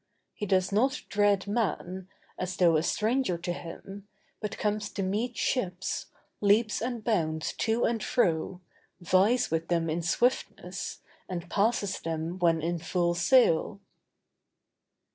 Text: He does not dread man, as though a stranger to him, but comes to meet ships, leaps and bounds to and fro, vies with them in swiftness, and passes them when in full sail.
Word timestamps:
He 0.33 0.47
does 0.47 0.71
not 0.71 0.99
dread 1.09 1.45
man, 1.45 2.07
as 2.35 2.55
though 2.57 2.75
a 2.75 2.81
stranger 2.81 3.37
to 3.37 3.53
him, 3.53 4.07
but 4.39 4.57
comes 4.57 4.89
to 4.93 5.03
meet 5.03 5.37
ships, 5.37 6.07
leaps 6.39 6.81
and 6.81 7.03
bounds 7.03 7.53
to 7.59 7.83
and 7.85 8.01
fro, 8.03 8.61
vies 8.99 9.51
with 9.51 9.67
them 9.67 9.91
in 9.91 10.01
swiftness, 10.01 11.01
and 11.29 11.51
passes 11.51 11.99
them 11.99 12.39
when 12.39 12.63
in 12.63 12.79
full 12.79 13.13
sail. 13.13 13.79